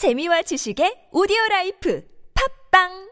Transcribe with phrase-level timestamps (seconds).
[0.00, 2.02] 재미와 지식의 오디오 라이프
[2.34, 3.10] 팝빵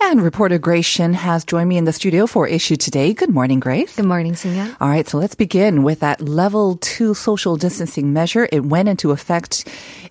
[0.00, 3.12] And reporter Grace Shin has joined me in the studio for issue today.
[3.12, 3.96] Good morning, Grace.
[3.96, 4.76] Good morning, Singa.
[4.80, 8.48] All right, so let's begin with that level two social distancing measure.
[8.52, 9.66] It went into effect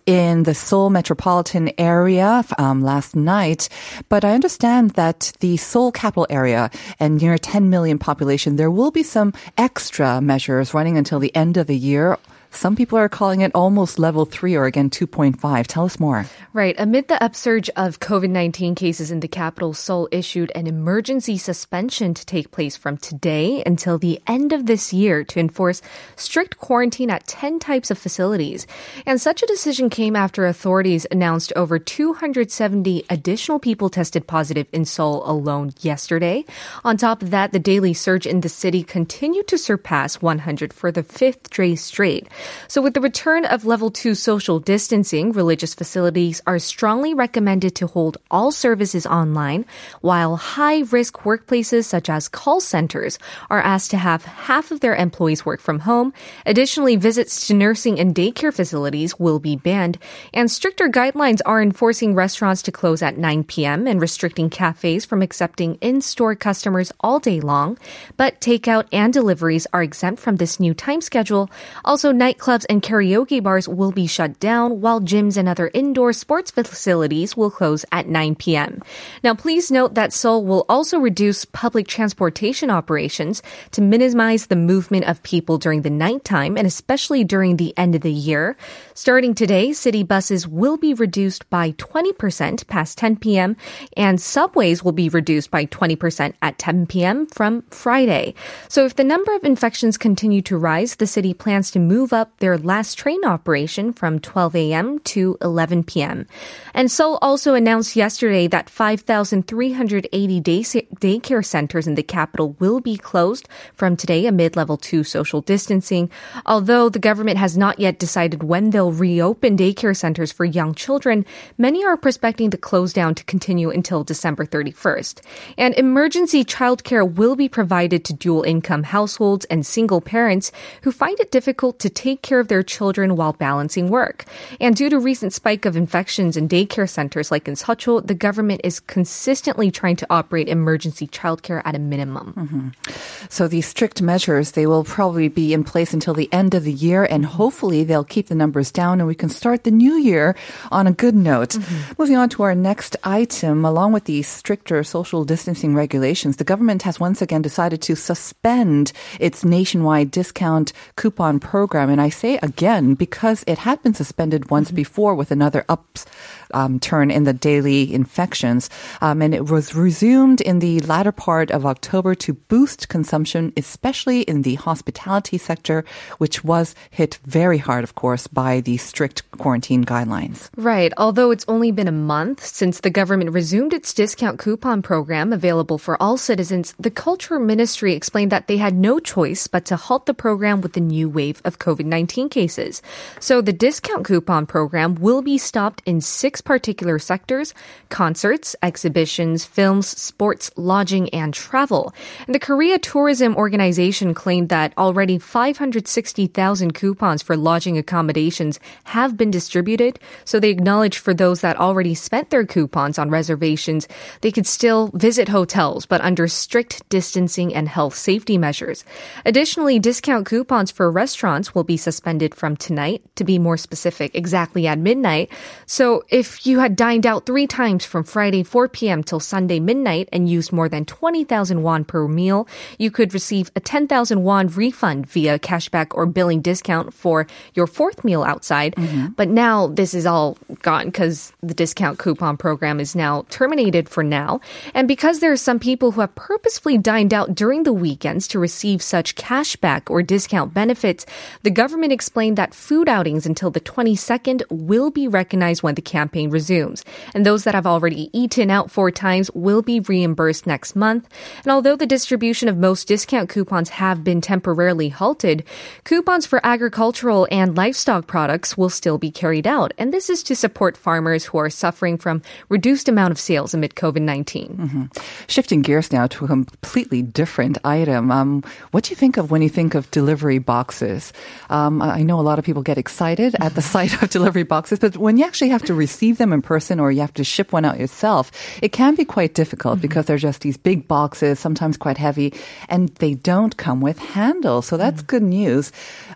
[0.06, 3.70] in the Seoul metropolitan area um, last night,
[4.10, 8.92] but I understand that the Seoul capital area and near 10 million population, there will
[8.92, 12.18] be some extra measures running until the end of the year.
[12.56, 15.68] some people are calling it almost level three or again 2.5.
[15.68, 16.26] Tell us more.
[16.54, 16.74] Right.
[16.80, 22.14] Amid the upsurge of COVID 19 cases in the capital, Seoul issued an emergency suspension
[22.14, 25.82] to take place from today until the end of this year to enforce
[26.16, 28.68] strict quarantine at 10 types of facilities.
[29.06, 34.86] And such a decision came after authorities announced over 270 additional people tested positive in
[34.86, 36.46] Seoul alone yesterday.
[36.86, 40.90] On top of that, the daily surge in the city continued to surpass 100 for
[40.90, 42.30] the fifth day straight.
[42.68, 47.88] So with the return of level two social distancing, religious facilities are strongly recommended to
[47.88, 49.66] hold all services online,
[50.02, 54.96] while high risk workplaces such as call centers are asked to have half of their
[54.96, 56.14] employees work from home.
[56.46, 59.98] Additionally, visits to nursing and daycare facilities will be banned,
[60.34, 63.88] and stricter guidelines are enforcing restaurants to close at 9 p.m.
[63.88, 67.78] and restricting cafes from accepting in-store customers all day long.
[68.18, 71.50] But takeout and deliveries are exempt from this new time schedule.
[71.84, 76.50] Also, nightclubs and karaoke bars will be shut down, while gyms and other indoor sports
[76.50, 78.82] facilities will close at 9 p.m.
[79.24, 85.06] Now, please note that Seoul will also reduce public transportation operations to minimize the movement
[85.06, 88.58] of people during the nighttime and especially during the end of the year.
[88.96, 93.56] Starting today, city buses will be reduced by 20% past 10 p.m.
[93.96, 97.28] and subways will be reduced by 20% at 10 p.m.
[97.28, 98.34] from Friday.
[98.68, 102.40] So if the number of infections continue to rise, the city plans to move up
[102.40, 105.00] their last train operation from 12 a.m.
[105.00, 106.26] to 11 p.m.
[106.74, 112.98] And Seoul also announced yesterday that 5,380 day- daycare centers in the capital will be
[112.98, 116.10] closed from today amid level 2 social distancing,
[116.46, 121.26] although the government has not yet decided when they'll reopen daycare centers for young children.
[121.58, 125.22] Many are prospecting the close down to continue until December 31st.
[125.58, 130.52] And emergency childcare will be provided to dual income households and single parents
[130.84, 134.26] who find it difficult to take care of their children while balancing work.
[134.62, 138.62] And due to recent spike of infections in daycare centers like in Seocho, the government
[138.64, 142.34] is consistently trying to operate emergency childcare at a minimum.
[142.38, 143.28] Mm-hmm.
[143.30, 146.72] So these strict measures, they will probably be in place until the end of the
[146.72, 150.36] year and hopefully they'll keep the numbers down and we can start the new year
[150.72, 151.50] on a good note.
[151.50, 151.94] Mm-hmm.
[151.98, 156.84] Moving on to our next item, along with these stricter social distancing regulations, the government
[156.84, 161.90] has once again decided to suspend its nationwide discount coupon program.
[161.96, 164.76] And I say again because it had been suspended once mm-hmm.
[164.76, 166.06] before with another ups
[166.54, 168.70] um, turn in the daily infections.
[169.02, 174.22] Um, and it was resumed in the latter part of October to boost consumption, especially
[174.22, 175.84] in the hospitality sector,
[176.18, 180.50] which was hit very hard, of course, by the strict quarantine guidelines.
[180.56, 180.92] Right.
[180.98, 185.78] Although it's only been a month since the government resumed its discount coupon program available
[185.78, 190.06] for all citizens, the Culture Ministry explained that they had no choice but to halt
[190.06, 192.82] the program with the new wave of COVID 19 cases.
[193.20, 197.54] So the discount coupon program will be stopped in six six particular sectors
[197.90, 201.94] concerts, exhibitions, films, sports, lodging, and travel.
[202.26, 209.32] And the Korea Tourism Organization claimed that already 560,000 coupons for lodging accommodations have been
[209.32, 209.98] distributed.
[210.26, 213.88] So they acknowledge for those that already spent their coupons on reservations,
[214.20, 218.84] they could still visit hotels, but under strict distancing and health safety measures.
[219.26, 224.68] Additionally, discount coupons for restaurants will be suspended from tonight, to be more specific, exactly
[224.68, 225.30] at midnight.
[225.66, 229.04] So if if you had dined out three times from Friday 4 p.m.
[229.04, 232.48] till Sunday midnight and used more than 20,000 won per meal,
[232.80, 238.04] you could receive a 10,000 won refund via cashback or billing discount for your fourth
[238.04, 238.76] meal outside.
[238.76, 239.14] Mm-hmm.
[239.16, 244.04] But now this is all gone because the discount coupon program is now terminated for
[244.04, 244.42] now.
[244.74, 248.40] And because there are some people who have purposefully dined out during the weekends to
[248.40, 251.06] receive such cashback or discount benefits,
[251.44, 256.15] the government explained that food outings until the 22nd will be recognized when the campaign
[256.16, 256.86] campaign resumes.
[257.14, 261.08] And those that have already eaten out four times will be reimbursed next month.
[261.44, 265.44] And although the distribution of most discount coupons have been temporarily halted,
[265.84, 269.74] coupons for agricultural and livestock products will still be carried out.
[269.78, 273.76] And this is to support farmers who are suffering from reduced amount of sales amid
[273.76, 274.96] COVID-19.
[275.28, 278.12] Shifting gears now to a completely different item.
[278.12, 281.12] Um, what do you think of when you think of delivery boxes?
[281.50, 284.80] Um, I know a lot of people get excited at the sight of delivery boxes,
[284.80, 287.52] but when you actually have to receive them in person or you have to ship
[287.52, 288.32] one out yourself,
[288.62, 289.82] it can be quite difficult mm-hmm.
[289.82, 292.34] because they're just these big boxes, sometimes quite heavy,
[292.70, 294.66] and they don't come with handles.
[294.68, 295.08] So that's mm-hmm.
[295.08, 295.72] good news.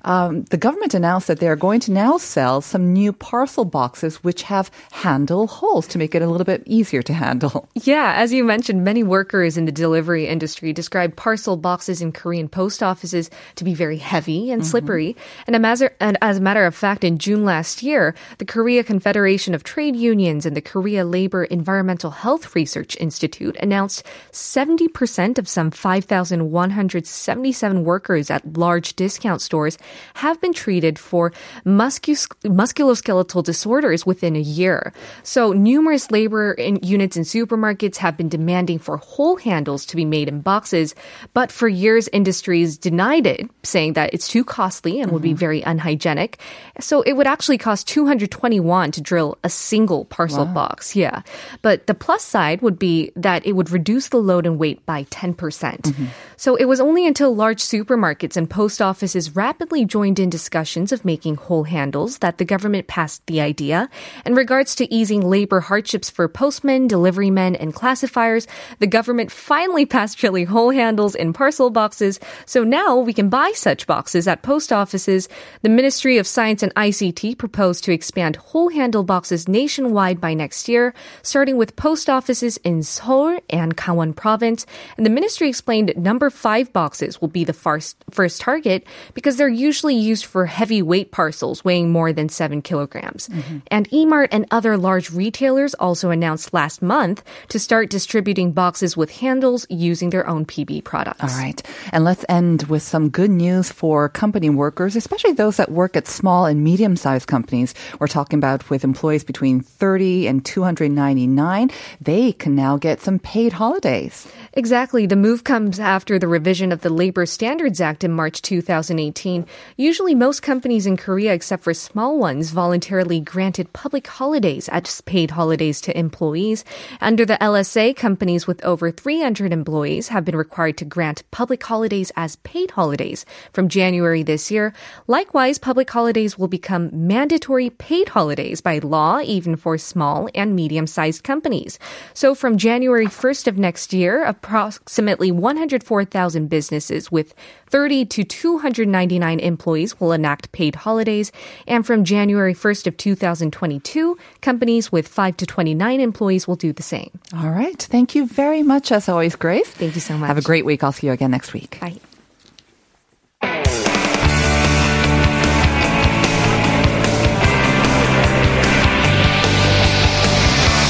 [0.05, 4.43] Um, the government announced that they're going to now sell some new parcel boxes which
[4.43, 7.67] have handle holes to make it a little bit easier to handle.
[7.75, 12.47] Yeah, as you mentioned, many workers in the delivery industry described parcel boxes in Korean
[12.49, 14.69] post offices to be very heavy and mm-hmm.
[14.69, 15.15] slippery.
[15.47, 19.53] And, a and as a matter of fact, in June last year, the Korea Confederation
[19.53, 25.47] of Trade Trade unions and the Korea Labor Environmental Health Research Institute announced 70% of
[25.47, 29.77] some 5,177 workers at large discount stores
[30.15, 31.31] have been treated for
[31.63, 34.91] muscus- musculoskeletal disorders within a year.
[35.23, 40.03] So numerous labor in units in supermarkets have been demanding for hole handles to be
[40.03, 40.93] made in boxes,
[41.33, 45.37] but for years industries denied it, saying that it's too costly and would be mm-hmm.
[45.37, 46.37] very unhygienic.
[46.81, 50.95] So it would actually cost 220 won to drill a single parcel box.
[50.95, 51.21] Yeah.
[51.61, 55.03] But the plus side would be that it would reduce the load and weight by
[55.05, 55.37] 10%.
[55.37, 56.05] percent mm-hmm.
[56.39, 61.03] So it was only until large supermarkets and post offices rapidly joined in discussions of
[61.03, 63.89] making hole handles that the government passed the idea.
[64.25, 68.47] In regards to easing labor hardships for postmen, delivery men, and classifiers,
[68.79, 72.21] the government finally passed drilling hole handles in parcel boxes.
[72.45, 75.27] So now we can buy such boxes at post offices.
[75.61, 80.69] The Ministry of Science and ICT proposed to expand hole handle boxes nationwide by next
[80.69, 84.65] year, starting with post offices in Seoul and Gangwon province.
[84.95, 89.49] And the ministry explained number five boxes will be the first, first target because they're
[89.67, 93.27] usually used for heavyweight parcels weighing more than seven kilograms.
[93.27, 93.57] Mm-hmm.
[93.67, 99.11] And Emart and other large retailers also announced last month to start distributing boxes with
[99.19, 101.33] handles using their own PB products.
[101.33, 101.61] All right.
[101.91, 106.07] And let's end with some good news for company workers, especially those that work at
[106.07, 107.73] small and medium sized companies.
[107.99, 111.71] We're talking about with employees between 30 and 299.
[111.99, 114.27] They can now get some paid holidays.
[114.53, 115.05] Exactly.
[115.05, 119.45] The move comes after the revision of the Labor Standards Act in March 2018.
[119.77, 125.31] Usually, most companies in Korea, except for small ones, voluntarily granted public holidays as paid
[125.31, 126.65] holidays to employees.
[127.01, 132.11] Under the LSA, companies with over 300 employees have been required to grant public holidays
[132.15, 134.73] as paid holidays from January this year.
[135.07, 140.87] Likewise, public holidays will become mandatory paid holidays by law, even for small and medium
[140.87, 141.79] sized companies.
[142.13, 147.33] So from January 1st of next year, approximately 104,000 businesses with
[147.67, 151.31] 30 to 299 employees will enact paid holidays.
[151.67, 156.83] And from January 1st of 2022, companies with 5 to 29 employees will do the
[156.83, 157.11] same.
[157.35, 157.81] All right.
[157.81, 159.69] Thank you very much, as always, Grace.
[159.69, 160.27] Thank you so much.
[160.27, 160.83] Have a great week.
[160.83, 161.79] I'll see you again next week.
[161.79, 161.99] Bye.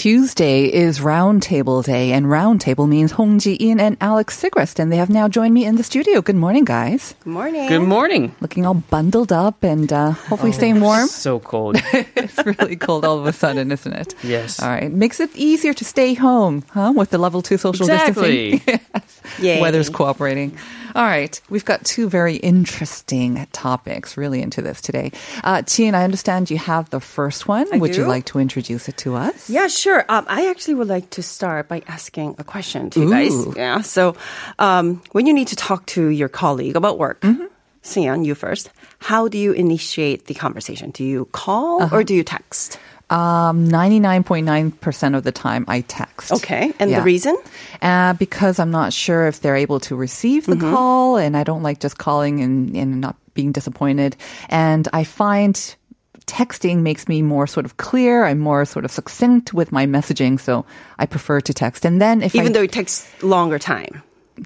[0.00, 5.10] Tuesday is Roundtable Day, and Roundtable means Hong Ji-in and Alex Sigrist, and they have
[5.10, 6.22] now joined me in the studio.
[6.22, 7.14] Good morning, guys.
[7.22, 7.68] Good morning.
[7.68, 8.34] Good morning.
[8.40, 11.06] Looking all bundled up and uh, hopefully staying warm.
[11.06, 11.76] So cold.
[11.92, 14.14] it's really cold all of a sudden, isn't it?
[14.22, 14.62] Yes.
[14.62, 14.90] All right.
[14.90, 16.94] Makes it easier to stay home, huh?
[16.96, 18.52] With the level two social Exactly.
[18.56, 18.80] distancing.
[19.40, 19.60] Yay.
[19.60, 20.56] Weather's cooperating.
[20.94, 21.40] All right.
[21.50, 25.12] We've got two very interesting topics really into this today.
[25.44, 27.66] Uh, Tien, I understand you have the first one.
[27.72, 29.48] I Would you like to introduce it to us?
[29.48, 30.04] Yeah, sure.
[30.08, 33.56] Um, I actually would like to start by asking a question to you guys.
[33.56, 33.80] Yeah.
[33.82, 34.16] So,
[34.58, 37.44] um, when you need to talk to your colleague about work, Mm-hmm.
[37.82, 38.70] Sion, you first.
[38.98, 40.90] How do you initiate the conversation?
[40.90, 41.96] Do you call Uh-huh.
[41.96, 42.78] or do you text?
[43.10, 46.32] Um, 99.9% of the time I text.
[46.32, 46.72] Okay.
[46.78, 47.00] And Yeah.
[47.00, 47.36] the reason?
[47.82, 50.70] Uh, because I'm not sure if they're able to receive the Mm-hmm.
[50.74, 54.16] call, and I don't like just calling and, and not being disappointed.
[54.48, 55.54] And I find
[56.26, 58.24] texting makes me more sort of clear.
[58.24, 60.64] I'm more sort of succinct with my messaging, so
[60.98, 61.84] I prefer to text.
[61.84, 64.02] And then if Even I, though it takes longer time.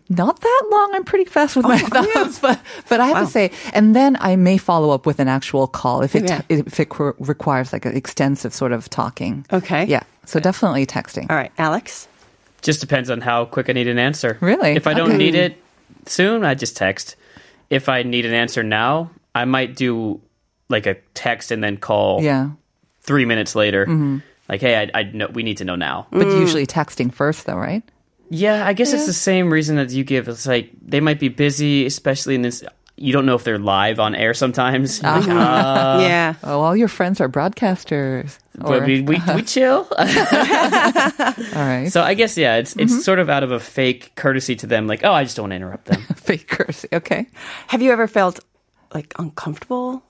[0.09, 0.93] Not that long.
[0.95, 4.37] I'm pretty fast with my thumbs, but but I have to say, and then I
[4.37, 6.43] may follow up with an actual call if it Yeah.
[6.49, 9.47] if it requires like an extensive sort of talking.
[9.53, 9.85] Okay.
[9.87, 10.03] Yeah.
[10.27, 11.31] So definitely texting.
[11.31, 12.09] All right, Alex.
[12.63, 14.39] Just depends on how quick I need an answer.
[14.41, 14.73] Really?
[14.73, 15.19] If I don't Okay.
[15.19, 15.63] need it
[16.07, 17.17] soon, I just text.
[17.71, 20.21] If I need an answer now, I might do
[20.71, 22.51] like a text and then call Yeah.
[23.03, 23.85] three minutes later.
[23.85, 24.19] Mm-hmm.
[24.49, 26.07] Like, hey, I, I know we need to know now.
[26.11, 27.83] But usually texting first, though, right?
[28.31, 30.29] Yeah, I guess it's the same reason that you give.
[30.29, 32.65] It's like they might be busy, especially in this.
[32.97, 35.03] You don't know if they're live on air sometimes.
[35.03, 36.35] You're like, uh, yeah.
[36.45, 38.39] Oh, all your friends are broadcasters.
[38.61, 39.87] Or, but we, we, we chill.
[39.99, 40.05] all
[41.55, 41.89] right.
[41.91, 42.81] so I guess yeah, it's Mm-hmm.
[42.83, 44.87] it's sort of out of a fake courtesy to them.
[44.87, 46.01] Like, oh, I just don't want to interrupt them.
[46.17, 46.89] fake courtesy.
[46.93, 47.27] Okay.
[47.69, 48.41] Have you ever felt
[48.95, 50.03] like uncomfortable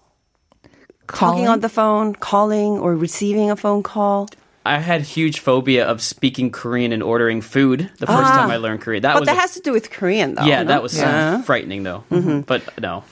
[1.09, 4.29] talking on the phone, calling or receiving a phone call?
[4.67, 8.81] I had huge phobia of speaking Korean and ordering food the first time I learned
[8.81, 9.03] Korean.
[9.03, 10.45] That but was that a- has to do with Korean, though.
[10.45, 10.69] yeah, no?
[10.69, 11.43] that was Yeah.
[11.43, 12.05] frightening though.
[12.11, 12.41] Mm-hmm.
[12.43, 13.05] But no,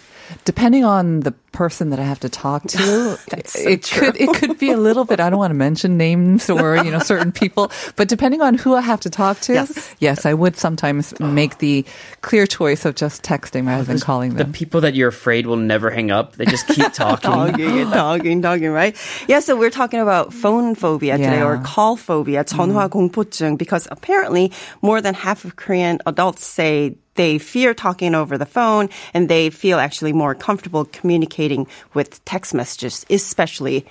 [0.43, 4.71] Depending on the person that I have to talk to, it could it could be
[4.71, 5.21] a little bit.
[5.21, 8.75] I don't want to mention names or you know certain people, but depending on who
[8.75, 9.53] I have to talk to,
[9.99, 10.25] Yes.
[10.25, 11.85] I would sometimes make the
[12.21, 14.51] clear choice of just texting rather than calling the them.
[14.51, 17.31] people that you're afraid will never hang up, they just keep talking.
[17.31, 18.99] talking and talking, talking, right?
[19.31, 21.47] Yeah, so we're talking about phone phobia today Yeah.
[21.47, 24.51] or call phobia, 전화 공포증, because apparently
[24.83, 29.50] more than half of Korean adults say they fear talking over the phone and they
[29.50, 33.84] feel actually more comfortable communicating with text messages, especially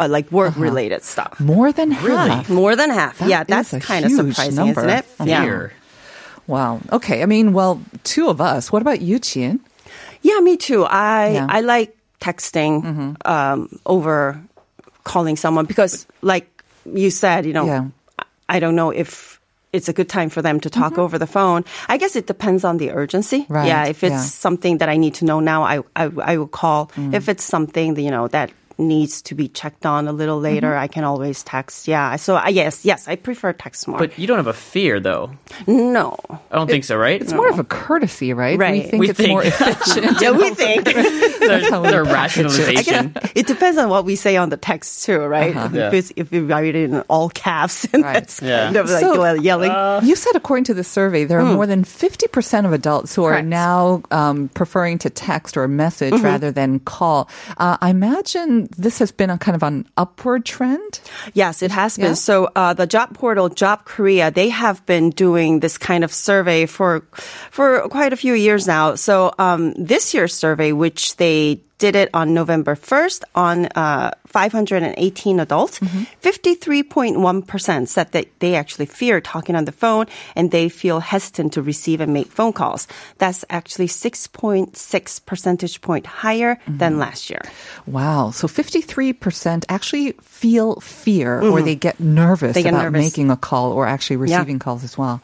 [0.00, 1.38] uh, like work related stuff.
[1.38, 2.48] More than half.
[2.50, 3.18] More than half.
[3.18, 4.80] That yeah, that's kind of surprising, number.
[4.80, 5.06] isn't it?
[5.24, 5.68] Yeah.
[6.46, 6.80] Wow.
[6.92, 7.22] Okay.
[7.22, 8.72] I mean, well, two of us.
[8.72, 9.60] What about you, Chien?
[10.22, 10.84] Yeah, me too.
[10.84, 11.40] I Yeah.
[11.42, 11.50] Mm-hmm.
[11.56, 14.42] I like texting um, over
[15.04, 16.48] calling someone because, like
[16.86, 17.88] you said, you know, Yeah.
[18.48, 19.40] I don't know if
[19.74, 21.64] it's a good time for them to talk over the phone.
[21.88, 23.40] I guess it depends on the urgency.
[23.42, 23.52] Mm-hmm.
[23.54, 24.18] Right, Yeah, if it's yeah.
[24.18, 24.40] Mm.
[24.46, 26.90] something that I need to know now, I I, I will call.
[27.12, 30.68] If it's something that, you know that needs to be checked on a little later,
[30.74, 30.84] Mm-hmm.
[30.84, 31.86] I can always text.
[31.88, 32.16] Yeah.
[32.16, 33.98] So I yes, yes, I prefer text more.
[33.98, 35.30] But you don't have a fear though.
[35.66, 36.16] no.
[36.50, 37.20] I don't think so, right?
[37.20, 38.58] It's more of a courtesy, right?
[38.58, 38.82] Right.
[38.84, 39.30] We think We it's think.
[39.30, 40.16] more efficient.
[40.22, 40.84] Yeah, we think.
[40.84, 42.10] there's, how we there's it.
[42.10, 43.16] I guess rationalization.
[43.34, 45.54] it depends on what we say on the text too, right?
[45.54, 45.88] Yeah.
[45.88, 48.14] If it's if we write it in all caps, and Right.
[48.14, 48.64] that's Yeah.
[48.66, 49.72] kind of like So, yelling.
[50.06, 53.42] You said, according to the survey, there are more than 50% of adults who are
[53.42, 57.28] now um, preferring to text or message rather than call.
[57.58, 61.00] Uh, I imagine this has been a kind of an upward trend.
[61.32, 62.06] Yes, it has been.
[62.06, 62.14] Yeah?
[62.14, 66.66] So uh, the job portal Job Korea, they have been doing this kind of survey
[66.66, 67.00] for
[67.50, 68.94] for quite a few years now.
[68.94, 75.40] So um, this year's survey, which they did it on November 1st on uh, 518
[75.40, 75.76] adults,
[76.24, 81.62] 53.1% said that they actually fear talking on the phone and they feel hesitant to
[81.62, 82.86] receive and make phone calls.
[83.18, 87.42] That's actually 6.6 percentage point higher than last year.
[87.86, 88.30] Wow.
[88.30, 92.52] So 53% actually feel fear or they get nervous Mm-hmm.
[92.54, 93.04] They get about nervous.
[93.12, 94.38] making a call or actually Yeah.
[94.38, 95.20] receiving calls as well.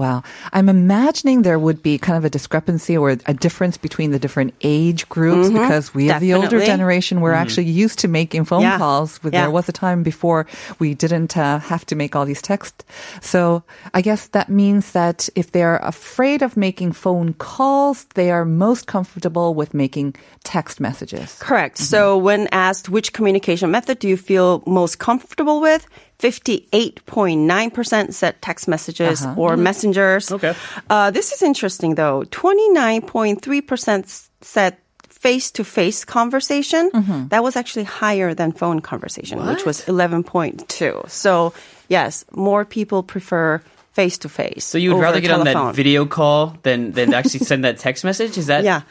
[0.00, 0.22] Wow.
[0.52, 4.54] I'm imagining there would be kind of a discrepancy or a difference between the different
[4.62, 6.66] age groups because we are the older Mm-hmm.
[6.74, 7.20] Generation.
[7.20, 8.78] We're actually used to making phone Yeah.
[8.78, 9.20] calls.
[9.22, 9.30] Yeah.
[9.42, 10.46] There was a time before
[10.78, 12.84] we didn't uh, have to make all these texts.
[13.20, 18.44] So I guess that means that if they're afraid of making phone calls, they are
[18.44, 20.14] most comfortable with making
[20.44, 21.36] text messages.
[21.40, 21.76] Correct.
[21.78, 25.86] So when asked which communication method do you feel most comfortable with,
[26.20, 29.40] 58.9% said text messages uh-huh.
[29.40, 29.62] or mm-hmm.
[29.62, 30.30] messengers.
[30.30, 30.54] Okay.
[30.88, 32.24] Uh, this is interesting though.
[32.30, 34.76] 29.3% said
[35.08, 36.90] face-to-face conversation.
[36.90, 37.28] Mm-hmm.
[37.28, 41.08] That was actually higher than phone conversation, which was 11.2.
[41.08, 41.52] So
[41.88, 43.62] yes, more people prefer
[43.92, 44.64] face-to-face.
[44.64, 48.04] So you would rather get on that video call than than actually send that text
[48.04, 48.38] message?
[48.38, 48.82] Is that Yeah.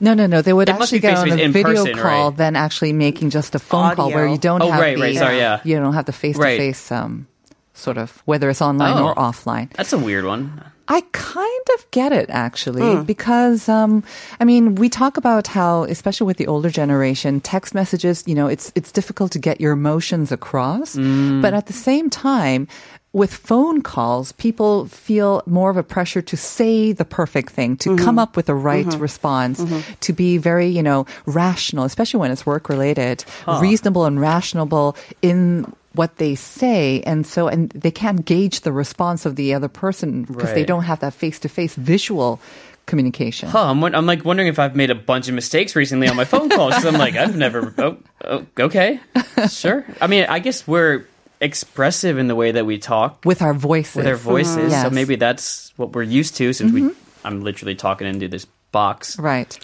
[0.00, 0.42] No, no, no.
[0.42, 2.36] They would It actually get on a video person, call right?
[2.36, 5.16] than actually making just a phone call where you don't Oh, have right, the right.
[5.16, 5.60] Sorry, yeah.
[5.64, 7.26] you don't have the face to face um
[7.74, 9.08] sort of whether it's online Oh.
[9.08, 9.70] or offline.
[9.74, 10.62] That's a weird one.
[10.86, 13.02] I kind of get it actually Hmm.
[13.04, 14.04] because um
[14.38, 18.48] I mean we talk about how especially with the older generation text messages you know
[18.48, 21.40] it's it's difficult to get your emotions across Mm.
[21.40, 22.68] but at the same time
[23.14, 27.90] with phone calls people feel more of a pressure to say the perfect thing to
[27.90, 28.04] Mm-hmm.
[28.04, 29.64] come up with the right response
[30.00, 33.24] to be very you know rational especially when it's work related
[33.60, 39.24] reasonable and rational in what they say and so and they can't gauge the response
[39.24, 42.40] of the other person because they don't have that face-to-face visual
[42.86, 46.16] communication Huh, I'm, I'm like wondering if I've made a bunch of mistakes recently on
[46.16, 46.84] my phone calls.
[46.84, 47.72] I'm like, I've never.
[47.78, 49.00] Oh, oh, okay,
[49.48, 49.86] sure.
[50.02, 51.06] I mean, I guess we're
[51.40, 53.96] expressive in the way that we talk with our voices.
[53.96, 54.54] with our voices.
[54.54, 54.70] So mm-hmm.
[54.70, 54.92] Yes.
[54.92, 57.26] maybe that's what we're used to since we mm-hmm.
[57.26, 59.18] I'm literally talking into this box.
[59.18, 59.58] Right.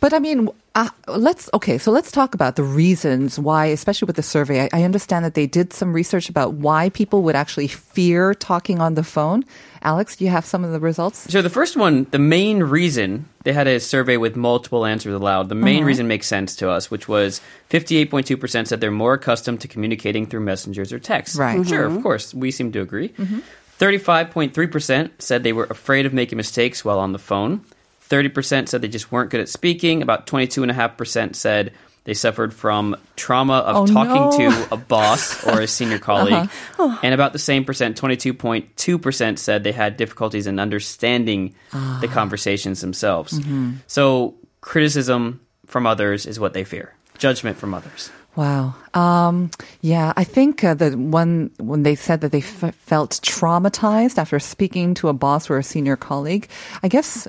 [0.00, 1.78] But I mean, uh, let's okay.
[1.78, 4.62] So let's talk about the reasons why, especially with the survey.
[4.62, 8.80] I, I understand that they did some research about why people would actually fear talking
[8.80, 9.44] on the phone.
[9.82, 11.30] Alex, do you have some of the results?
[11.30, 15.48] So the first one, the main reason they had a survey with multiple answers allowed.
[15.48, 15.86] The main uh-huh.
[15.86, 20.40] reason makes sense to us, which was 58.2% said they're more accustomed to communicating through
[20.40, 21.36] messengers or texts.
[21.36, 21.66] Right.
[21.66, 22.02] Sure, of mm-hmm.
[22.02, 23.10] course, we seem to agree.
[23.10, 23.40] Mm-hmm.
[23.78, 27.64] 35.3% said they were afraid of making mistakes while on the phone.
[28.08, 30.02] 30% said they just weren't good at speaking.
[30.02, 31.72] About 22.5% said
[32.04, 34.48] they suffered from trauma of Oh, talking no.
[34.48, 34.66] Uh-huh.
[34.66, 36.48] to a boss or a senior colleague.
[36.78, 36.98] Oh.
[37.02, 41.98] And about the same percent, 22.2% said they had difficulties in understanding Ah.
[42.00, 43.38] the conversations themselves.
[43.38, 43.72] Mm-hmm.
[43.86, 46.94] So criticism from others is what they fear.
[47.18, 48.10] Judgment from others.
[48.36, 48.74] Wow.
[48.94, 49.50] Um,
[49.80, 54.38] yeah, I think uh, the one when they said that they f- felt traumatized after
[54.38, 56.48] speaking to a boss or a senior colleague,
[56.82, 57.26] I guess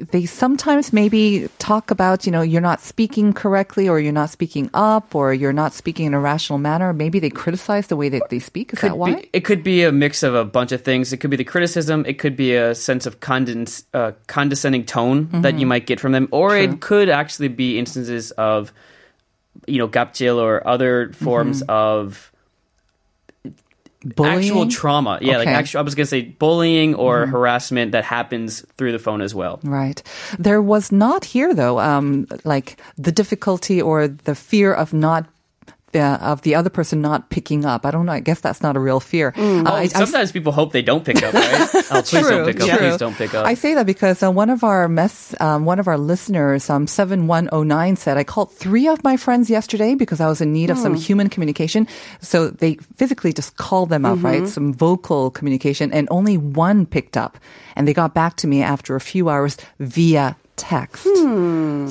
[0.00, 4.70] they sometimes maybe talk about, you know, you're not speaking correctly or you're not speaking
[4.74, 6.92] up or you're not speaking in a rational manner.
[6.92, 8.72] Maybe they criticize the way that they speak.
[8.72, 9.14] Is that why?
[9.14, 11.12] Be, it could be a mix of a bunch of things.
[11.12, 12.04] It could be the criticism.
[12.06, 15.58] It could be a sense of condens- uh, condescending tone that Mm-hmm.
[15.58, 18.72] you might get from them, or it could actually be instances of,
[19.66, 21.70] you know, gapjil or other forms Mm-hmm.
[21.70, 22.30] of
[24.04, 24.38] Bullying?
[24.38, 25.18] actual trauma.
[25.20, 25.56] Yeah, like Okay.
[25.56, 25.78] actual.
[25.80, 29.60] I was gonna say bullying or harassment that happens through the phone as well.
[29.62, 30.02] Right.
[30.38, 35.26] There was not here though, um, like the difficulty or the fear of not.
[35.94, 37.86] Uh, of the other person not picking up.
[37.86, 38.12] I don't know.
[38.12, 39.32] I guess that's not a real fear.
[39.36, 41.68] Uh, Oh, I- I- sometimes people hope they don't pick up, right?
[41.92, 42.66] oh, please don't pick up.
[42.68, 42.78] true.
[42.78, 43.46] Please don't pick up.
[43.46, 46.86] I say that because uh, one of our mess, um, one of our listeners, um,
[46.86, 50.40] seven one zero nine said, "I called three of my friends yesterday because I was
[50.40, 51.86] in need of some human communication.
[52.20, 54.48] So they physically just called them up, right?
[54.48, 57.38] Some vocal communication, and only one picked up,
[57.76, 61.02] and they got back to me after a few hours via." Text.
[61.02, 61.10] So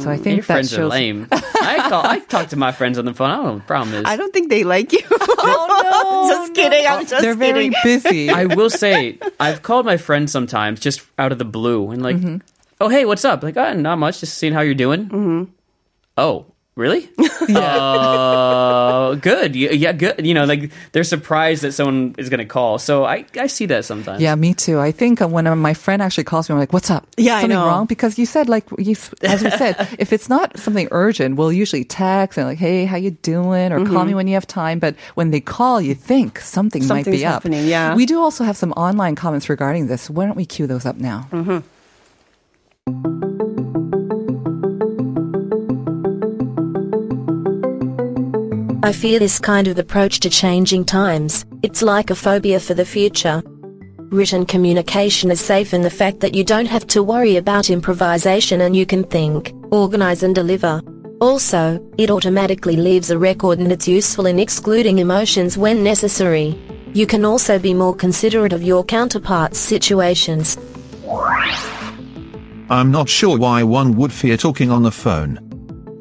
[0.07, 0.79] I think Your that friends shows.
[0.79, 1.27] are lame.
[1.31, 2.05] I call.
[2.05, 3.29] I talk to my friends on the phone.
[3.29, 4.03] I don't know what the problem is.
[4.05, 4.99] I don't think they like you.
[5.45, 6.85] Oh, just kidding.
[6.87, 7.23] I'm just kidding.
[7.23, 8.29] They're very busy.
[8.29, 12.15] I will say, I've called my friends sometimes just out of the blue and like,
[12.15, 12.37] Mm-hmm.
[12.81, 13.43] oh hey, what's up?
[13.43, 15.05] Like, oh, not much, just seeing how you're doing.
[15.09, 15.43] Mm-hmm.
[16.17, 17.09] Oh, really?
[17.53, 19.55] uh, good.
[19.55, 20.25] Yeah, yeah, good.
[20.25, 22.79] You know, like they're surprised that someone is going to call.
[22.79, 24.21] So I, I see that sometimes.
[24.21, 24.79] Yeah, me too.
[24.79, 27.07] I think uh, when uh, my friend actually calls me, I'm like, "What's up?
[27.17, 27.65] Yeah, I something know.
[27.65, 31.53] wrong?" Because you said, like, you, as we said, if it's not something urgent, we'll
[31.53, 34.79] usually text and like, "Hey, how you doing?" or "Call me when you have time."
[34.79, 37.33] But when they call, you think something might Something's be up.
[37.33, 37.95] happening, yeah.
[37.95, 40.09] we do also have some online comments regarding this.
[40.09, 41.27] Why don't we cue those up now?
[48.83, 51.45] I fear this kind of approach to changing times.
[51.61, 53.41] It's like a phobia for the future.
[54.11, 58.59] Written communication is safe in the fact that you don't have to worry about improvisation
[58.59, 60.81] and you can think, organize and deliver.
[61.21, 66.59] Also, it automatically leaves a record and it's useful in excluding emotions when necessary.
[66.93, 70.57] You can also be more considerate of your counterpart's situations.
[72.69, 75.37] I'm not sure why one would fear talking on the phone.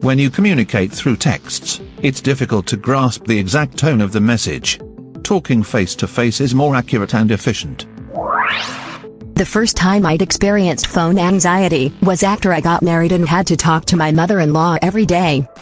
[0.01, 4.81] When you communicate through texts, it's difficult to grasp the exact tone of the message.
[5.23, 7.87] Talking face to face is more accurate and efficient.
[9.35, 13.57] The first time I'd experienced phone anxiety was after I got married and had to
[13.57, 15.49] talk to my mother in law every day.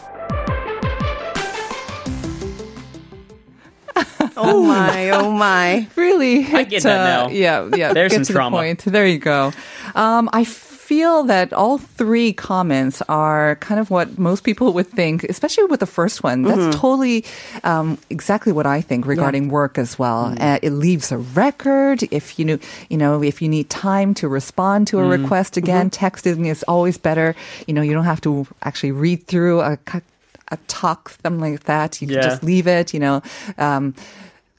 [4.43, 5.87] Oh my, oh my.
[5.97, 7.29] Really, I get that now.
[7.29, 7.93] Yeah, yeah.
[7.93, 8.57] There's get some to trauma.
[8.57, 8.85] The point.
[8.87, 9.53] There you go.
[9.95, 10.45] Um, I
[10.91, 15.79] feel that all three comments are kind of what most people would think, especially with
[15.79, 16.43] the first one.
[16.43, 16.81] That's Mm-hmm.
[16.85, 17.19] totally
[17.63, 20.35] um, exactly what I think regarding work as well.
[20.35, 20.41] Mm.
[20.43, 22.03] Uh, it leaves a record.
[22.11, 22.59] If you know,
[22.91, 25.23] you know, if you need time to respond to a Mm.
[25.23, 26.05] request again, Mm-hmm.
[26.07, 27.29] texting is always better.
[27.67, 29.79] You know, you don't have to actually read through a.
[30.53, 32.03] A talk, something like that.
[32.03, 33.23] You can just leave it, you know,
[33.55, 33.95] um,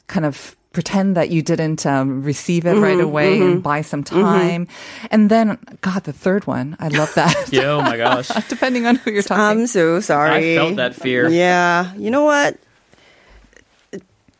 [0.08, 3.60] kind of pretend that you didn't um, receive it right mm-hmm, away and mm-hmm.
[3.60, 4.22] buy some mm-hmm.
[4.22, 4.68] time.
[5.10, 7.32] And then, God, the third one, I love that.
[7.52, 8.28] Yeah, oh my gosh.
[8.50, 9.62] Depending on who you're talking.
[9.62, 10.54] I'm so sorry.
[10.54, 11.28] I felt that fear.
[11.28, 11.94] Yeah.
[11.96, 12.58] You know what?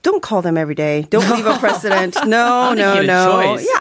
[0.02, 1.06] Don't call them every day.
[1.10, 2.18] Don't leave a precedent.
[2.26, 3.42] No, no, you had a no.
[3.42, 3.68] choice.
[3.68, 3.80] Yeah,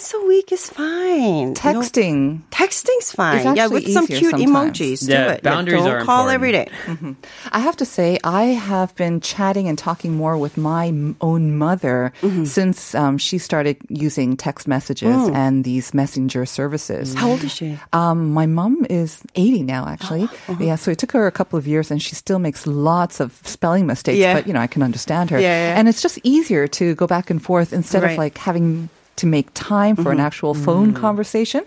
[0.00, 1.20] once once a week is fine.
[1.40, 2.40] You know, Texting.
[2.50, 3.46] texting's fine.
[3.46, 4.78] It's yeah, with some cute sometimes.
[4.78, 5.06] emojis.
[5.08, 5.42] Yeah, do it.
[5.42, 6.34] boundaries don't are call important.
[6.34, 7.16] every day.
[7.52, 10.86] I have to say, I have been chatting and talking more with my
[11.20, 12.44] own mother Mm-hmm.
[12.44, 15.34] since um, she started using text messages Mm.
[15.34, 17.14] and these messenger services.
[17.14, 17.78] How old is she?
[17.92, 20.24] Um, my mom is 80 now, actually.
[20.48, 20.56] Uh-huh.
[20.64, 23.38] Yeah, so it took her a couple of years and she still makes lots of
[23.44, 24.34] spelling mistakes, Yeah.
[24.34, 25.38] but you know, I can understand her.
[25.40, 25.78] Yeah, yeah.
[25.78, 28.88] And it's just easier to go back and forth instead of like having
[29.20, 30.20] to make time for Mm-hmm.
[30.20, 31.62] an actual phone conversation.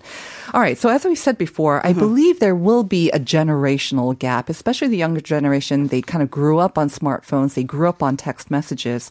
[0.53, 1.87] All right, so as we said before, Mm-hmm.
[1.87, 5.87] I believe there will be a generational gap, especially the younger generation.
[5.87, 9.09] They kind of grew up on smartphones, they grew up on text messages.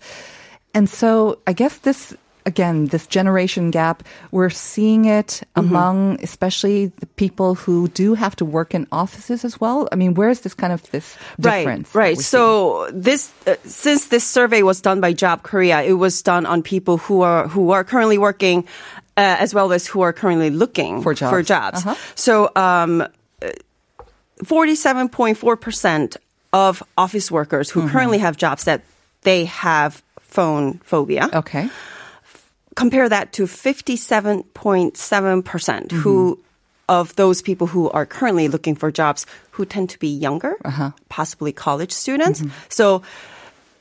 [0.74, 5.68] And so I guess this again, this generation gap, we're seeing it Mm-hmm.
[5.68, 9.86] among especially the people who do have to work in offices as well.
[9.92, 11.94] I mean, where's this kind of this difference?
[11.94, 12.18] Right, right.
[12.18, 16.62] So this, uh, since this survey was done by Job Korea, it was done on
[16.62, 18.64] people who are who are currently working,
[19.16, 21.30] uh, as well as who are currently looking For jobs.
[21.30, 21.86] For jobs.
[21.86, 21.94] Uh-huh.
[22.14, 23.04] So, um,
[24.44, 26.16] forty-seven point four percent
[26.52, 27.92] of office workers who Mm-hmm.
[27.92, 28.82] currently have jobs that
[29.22, 31.28] they have phone phobia.
[31.32, 31.68] Okay.
[32.74, 35.98] Compare that to 57.7% Mm-hmm.
[35.98, 36.38] who
[36.88, 40.90] of those people who are currently looking for jobs who tend to be younger, Uh-huh.
[41.08, 42.40] possibly college students.
[42.40, 42.50] Mm-hmm.
[42.68, 43.02] So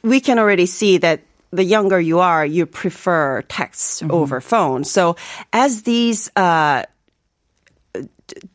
[0.03, 1.19] we can already see that
[1.51, 4.11] the younger you are, you prefer text Mm-hmm.
[4.13, 4.83] over phone.
[4.85, 5.15] So
[5.51, 6.83] as these uh,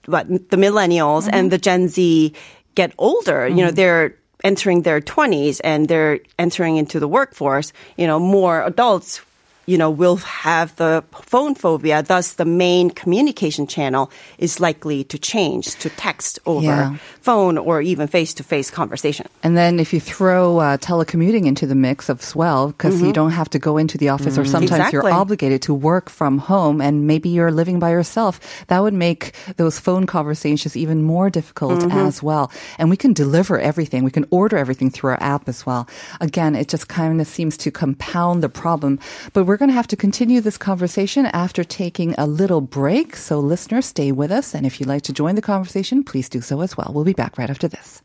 [0.06, 2.32] what the millennials and the Gen Z
[2.74, 8.06] get older, you know, they're entering their 20s and they're entering into the workforce, you
[8.06, 9.20] know, more adults
[9.66, 12.02] you know, will have the phone phobia.
[12.02, 16.96] Thus, the main communication channel is likely to change to text over Yeah.
[17.20, 19.26] phone or even face-to-face conversation.
[19.42, 23.32] And then if you throw uh, telecommuting into the mix as well, because you don't
[23.32, 25.16] have to go into the office, or sometimes you're Mm-hmm.
[25.26, 29.80] Obligated to work from home, and maybe you're living by yourself, that would make those
[29.80, 32.06] phone conversations even more difficult Mm-hmm.
[32.06, 32.50] as well.
[32.78, 35.88] And we can deliver everything, we can order everything through our app as well.
[36.20, 38.98] Again, it just kind of seems to compound the problem.
[39.32, 43.16] But we're going to have to continue this conversation after taking a little break.
[43.16, 44.54] So, listeners, stay with us.
[44.54, 46.92] And if you'd like to join the conversation, please do so as well.
[46.94, 48.02] We'll be back right after this.